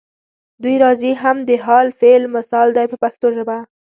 [0.63, 3.57] دوی راځي هم د حال فعل مثال دی په پښتو ژبه.